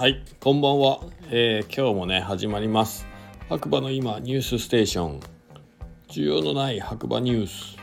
[0.00, 3.06] はい、こんばんは、えー今日もね始まります。
[3.50, 5.20] 白馬の今ニュースステーション。
[6.08, 7.76] 需要のない白馬ニュース。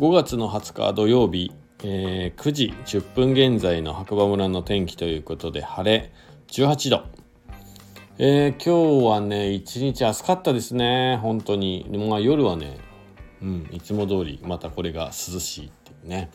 [0.00, 1.52] 5月の20日土曜日、
[1.84, 6.12] えー9時10分現在の白馬村の天気ということで晴れ
[6.48, 7.04] 18度。
[8.18, 11.20] えー今日はね一日暑かったですね。
[11.22, 11.88] 本当に。
[11.88, 12.78] まあ夜はね
[13.40, 16.30] うんいつも通りまたこれが涼しいっていうね。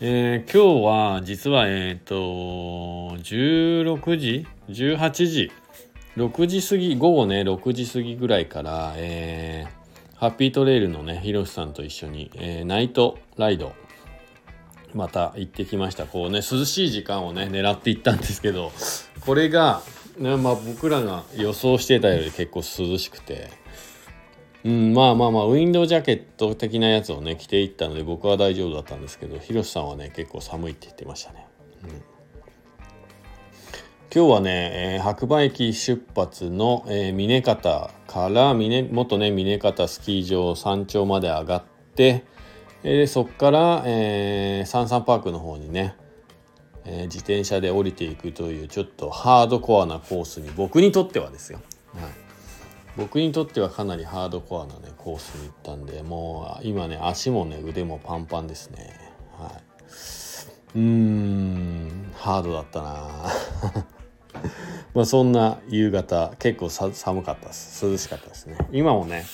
[0.00, 5.50] えー今日は実はえっ、と16時？18時
[6.16, 9.78] ？6時過ぎ午後ね6時過ぎぐらいから、えー
[10.16, 13.72] ハッピートレイルのねひろしさんと一緒に、えーナイトライド
[14.94, 16.06] また行ってきました。
[16.06, 18.70] こうね涼しい時間をね狙っていったんですけど
[19.26, 19.82] これが、
[20.16, 23.50] ねまあ、僕らが予想してたより結構涼しくて
[24.64, 31.46] うん、まあまあまあウィンドウジャケット的なやつをね着ていったので僕は大丈夫だったんですけどひろしさんはね結構寒いって言ってましたね、
[31.84, 31.90] うん。
[34.12, 41.62] 今日はね、えー白馬駅出発の、えー峰方から峰元ね峰方スキー場山頂まで上がっ
[41.94, 42.24] て、
[42.82, 45.94] えーそこから、えーサンサンパークの方にね、
[46.84, 51.60] えー自転車で降りていくというちょっとハードコアなコースに僕にとってはですよ、
[51.94, 52.10] はい、
[52.98, 58.92] 僕にとってはかなりハードコアなねコースに行ったんでもう今ね足もね腕もパンパンですね。
[59.38, 59.52] はい。
[60.74, 63.08] うーんハードだったな。
[64.94, 67.86] まあそんな夕方結構寒かったです。
[67.86, 68.58] 涼しかったですね。
[68.72, 69.26] 今もね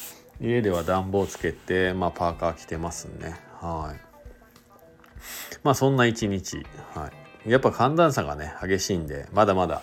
[0.43, 3.33] 家では暖房つけて、まあ、パーカー着てますんで。
[3.61, 4.01] はい。
[5.63, 6.67] まあそんな一日。
[6.95, 7.11] は
[7.47, 7.51] い。
[7.51, 9.83] やっぱ寒暖差がね激しいんでまだまだ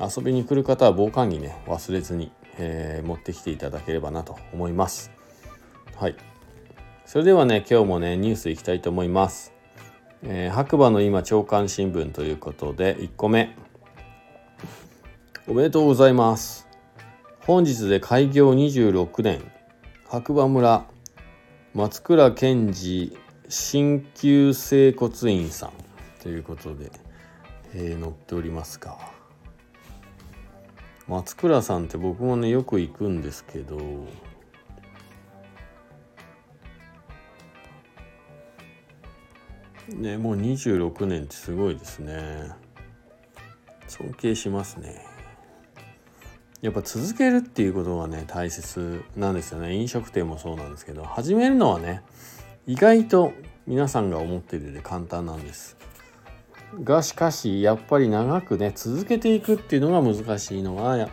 [0.00, 5.10] 遊びに来る方は防寒着ね忘れずに、えー持ってきていただければなと思います。
[5.96, 6.16] はい。
[7.06, 9.54] それではね今日もねニュースいきたいと思います、
[10.22, 13.56] えー白馬の今朝刊新聞ということで1個目。
[15.46, 16.68] おめでとうございます。
[17.46, 19.40] 本日で開業26年。
[20.06, 20.86] 白馬村。
[21.74, 23.16] 松倉健治
[23.48, 25.72] 鍼灸整骨院さん。
[26.22, 26.90] ということで、
[27.74, 29.17] えー載っておりますか
[31.08, 33.78] 松倉さんって僕もねよく行くんですけど
[39.88, 42.50] ねもう26年ってすごいですね。
[43.88, 45.06] 尊敬しますね。
[46.60, 49.74] やっぱ続けるっていうことがね大切なんですよね。
[49.74, 52.02] 飲食店もそうなんですけど始めるのはね
[52.66, 53.32] 意外と
[53.66, 55.78] 皆さんが思っているより簡単なんです。
[56.82, 61.08] がしかしやっぱり長くね続けていくっていうのが難しいのが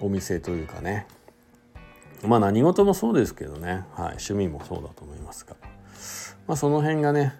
[0.00, 1.06] お店というかね。
[2.24, 3.82] まあ何事もそうですけどね、はい、
[4.18, 5.54] 趣味もそうだと思いますが、
[6.48, 7.34] まあ、その辺がね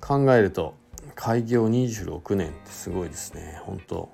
[0.00, 0.74] 考えると
[1.14, 3.60] 開業26年ってすごいですね。
[3.64, 4.08] 本当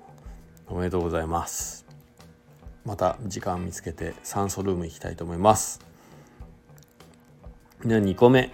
[0.67, 1.85] おめでとうございます。
[2.85, 5.79] また時間見つけて酸素ルーム行きたいと思います。
[7.85, 8.51] では2個目、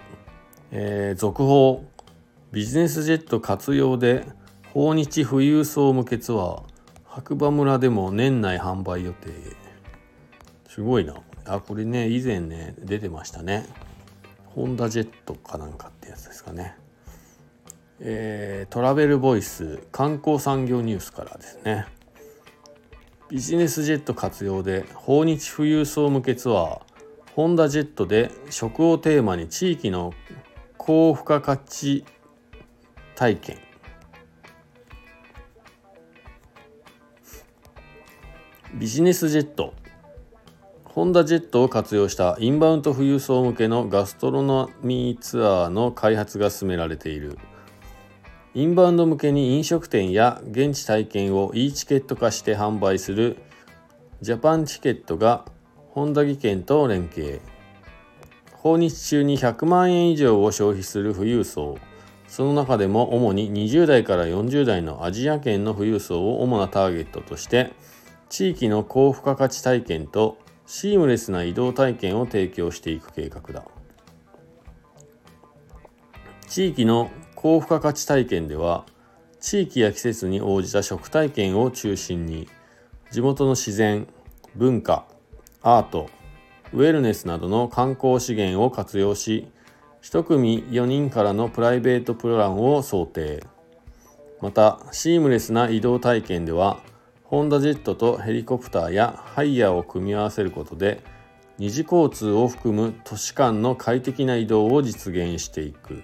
[0.72, 1.84] えー続報。
[2.52, 4.26] ビジネスジェット活用で
[4.72, 6.62] 訪日富裕層向けツアー
[7.04, 9.28] 白馬村でも年内販売予定。
[10.68, 11.14] すごいな。
[11.44, 13.66] あこれね以前ね出てましたね。
[14.46, 16.76] ホンダジェットかなんかってやつですかね。
[18.00, 21.86] えートラベルボイス観光産業ニュースからですね。
[23.28, 26.80] ビジネスジェット活用で訪日富裕層向けツアー
[27.36, 30.12] ホンダジェットで食をテーマに地域の
[30.78, 32.04] 高付加価値
[33.20, 33.58] 体験。
[38.72, 39.74] ビジネスジェット。
[40.84, 47.36] ホンダジェットを活用したインバウンド富裕層向けのガストロノミーツアーの開発が進められている。
[48.54, 53.36] インバウンド向けに飲食店や現地体験を e チケット化して販売する
[54.22, 55.44] ジャパンチケットが
[55.90, 57.42] 本田技研と連携。
[58.54, 61.76] 訪日中に100万円以上を消費する富裕層。
[62.30, 67.72] その中でも主に20代から40代のアジア圏の富裕層を主なターゲットとして
[68.28, 73.64] 地域の高付加価値体験とシームレスな移動体験を提供していく計画だ。
[76.46, 78.86] 地域の高付加価値体験では
[79.40, 82.48] 地域や季節に応じた食体験を中心に
[83.10, 84.06] 地元の自然
[84.54, 85.04] 文化
[85.62, 86.08] アート
[86.72, 89.50] ウェルネスなどの観光資源を活用し
[90.02, 93.44] 1組4人からのプライベートプランを想定。
[94.40, 96.80] またシームレスな移動体験では
[97.24, 101.02] ホンダジェットとヘリコプターやハイヤーを組み合わせることで
[101.58, 106.02] 二次交通を含む都市間の快適な移動を実現していく。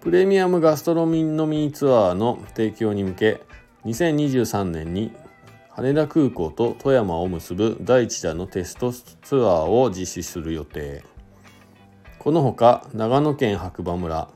[0.00, 3.40] プレミアムガストロミノミーツアーの提供に向け
[3.84, 5.12] 2023年に
[5.70, 11.02] 羽田空港と富山を結ぶ第1弾のテストツアーを実施する予定。
[12.20, 14.28] このほか長野県白馬村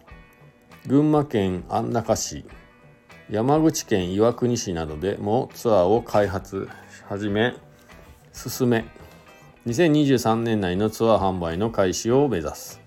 [0.86, 2.46] 群馬県安中市
[3.28, 6.66] 山口県岩国市などでもツアーを開発
[7.06, 7.52] 始め
[8.32, 8.86] 進め
[9.66, 12.80] 2023年内のツアー販売の開始を目指す。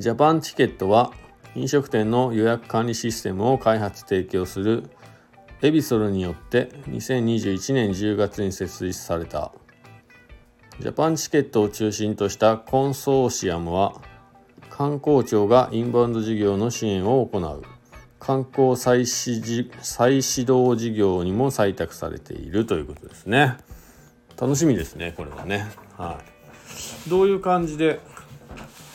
[0.00, 1.12] ジャパンチケットは
[1.54, 4.90] 飲食店の予約管理システムを開発提供する
[5.62, 9.52] エビソルによって2021年10月に設立された。
[10.80, 14.00] ジャパンチケットを中心としたコンソーシアムは
[14.70, 17.62] 観光庁がインバウンド事業の支援を行う。
[18.20, 23.56] 観光再始再始動事業にも採択されているということですね。
[24.40, 25.66] 楽しみですねこれはね。
[25.96, 26.20] は
[27.06, 27.10] い。
[27.10, 27.98] どういう感じで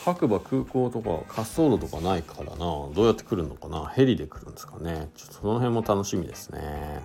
[0.06, 2.58] 白馬空港とか滑走路とかないからな？
[2.58, 3.88] どうやって来るのかな？
[3.88, 5.10] ヘリで来るんですかね？
[5.16, 7.02] ちょっとその辺も楽しみですね。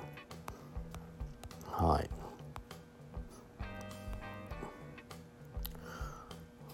[1.67, 2.11] はい。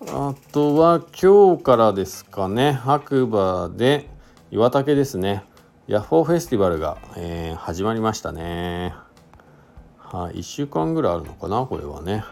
[0.08, 2.72] あとは今日からですかね。
[2.72, 4.08] 白馬で
[4.50, 5.44] 岩竹ですね。
[5.86, 8.94] ヤッホーフェスティバルが、えー、始まりましたね。
[9.98, 12.24] はい、1週間ぐらいあるのかなこれはね。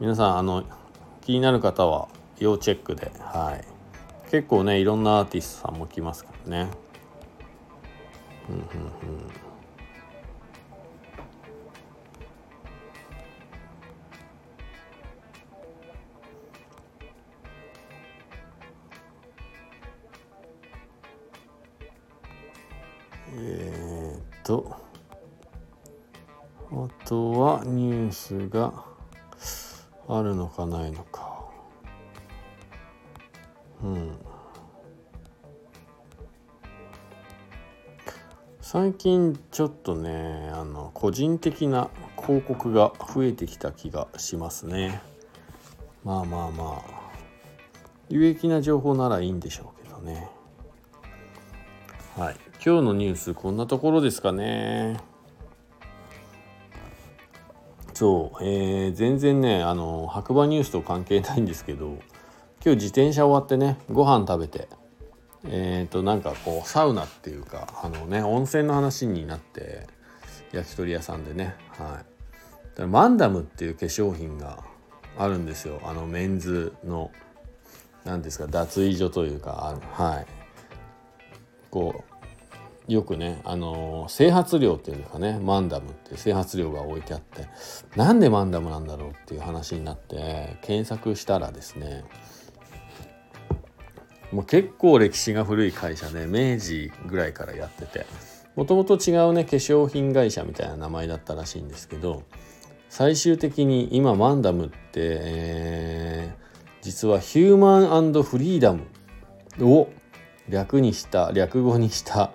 [0.00, 0.64] 皆さんあの
[1.20, 2.08] 気になる方は
[2.38, 6.70] 要チェックで、はい、結構ねいろんなアーティストさんも来ますからね。
[8.48, 9.51] うんうんうん。
[23.44, 24.76] え、っと
[26.70, 28.72] あとはニュースが
[30.08, 31.50] あるのかないのか。
[33.82, 34.12] うん。
[38.60, 45.02] 最近ちょっとねあの個人的な広告が増えてきた気がしますね。
[46.04, 47.02] まあまあまあ
[48.08, 50.30] 有益な情報ならいいんでしょうけどね。
[52.16, 52.51] はい。
[52.64, 54.96] 今日のニュースこんなところですかね。
[57.92, 61.96] そう、えー、全然ねあの白馬ニュースと関係ないんですけど今
[62.62, 64.68] 日自転車終わってねご飯食べて
[65.44, 69.88] えっ、ー、となんかこうサウナっていうかあのね温泉の話になって
[70.52, 72.04] 焼き鳥屋さんでねは
[72.78, 72.82] い。
[72.86, 74.62] マンダムっていう化粧品が
[75.18, 75.80] あるんですよ。
[75.84, 77.10] あのメンズの
[78.04, 80.26] 何ですか脱衣所というかはい。
[81.68, 82.11] こう
[82.88, 87.48] よくねあの整髪料っていうんですかねマンダムって整髪料が置いてあって
[87.96, 92.04] なんでマンダムなんだろうっていう話になって検索したらですね
[94.32, 98.06] もう結構歴史が古い会社で明治ぐらいからやってて
[98.56, 102.24] もともと違うね化粧品会社みたいな名前だったらしいんですけど
[102.88, 108.82] 最終的に今マンダムって、えー、実はヒューマンフリーダム
[109.60, 109.88] を
[110.48, 112.32] 略にした略語にした、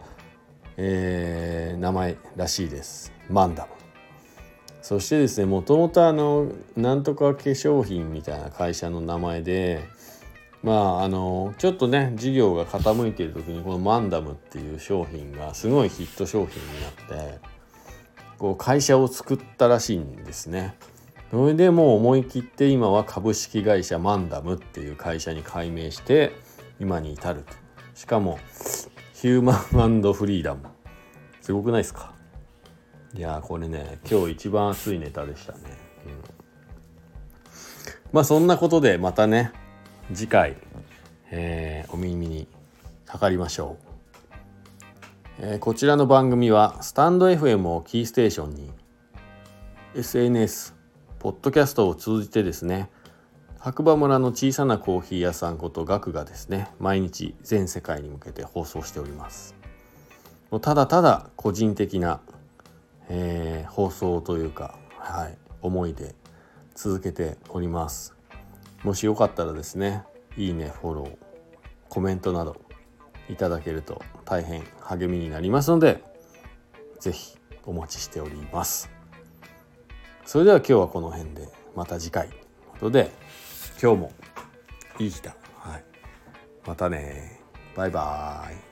[0.77, 3.69] えー、名前らしいですマンダム
[4.81, 9.83] そしてですねもともとあのなんとか化粧品みたいな会社の名前で
[10.63, 17.39] まああのちょっとね事業が傾いている時にこのマンダムっていう商品がすごいヒット商品になって
[18.37, 20.75] こう会社を作ったらしいんですね。
[21.31, 26.31] それでもう思い切って今は株式会社マンダムっていう会社に改名して
[26.79, 27.53] 今に至ると。
[27.93, 28.39] しかも
[29.19, 29.53] ヒューマ
[29.87, 30.61] ンフリーダム。
[31.41, 32.13] すごくないですか？
[33.15, 35.59] いやこれね今日一番熱いネタでしたね。
[36.05, 36.11] うん、
[38.11, 39.51] まあそんなことでまたね
[40.13, 40.55] 次回、
[41.31, 42.47] えー、お耳に
[43.07, 43.77] かかりましょ
[45.39, 48.71] う、えー、こちらの番組はスタンド FM をキーステーションに
[49.95, 50.75] SNS
[51.17, 52.91] ポッドキャストを通じてですね
[53.59, 59.55] 白馬村の小さなコーヒー屋さんことガクがですね毎日全世界に向けて放送しております。
[60.61, 62.21] ただただ個人的な、
[63.09, 66.15] えー、放送というか、はい、思いで
[66.75, 68.15] 続けております。
[68.83, 70.03] もしよかったらですね
[70.37, 71.17] いいねフォロー
[71.89, 72.61] コメントなど
[73.27, 76.03] いただけると大変励みになりますので
[76.99, 78.89] 是非お待ちしております。
[80.25, 83.11] それでは今日はこの辺でまた次回ということで
[83.79, 84.11] 今日も
[84.97, 85.83] いい日だ、はい、
[86.65, 87.39] またね。
[87.75, 88.66] バイバーイ。